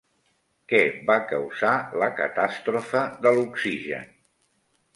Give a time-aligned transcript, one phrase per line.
[0.71, 0.79] Què
[1.09, 4.13] va causar la catàstrofe de l'oxigen?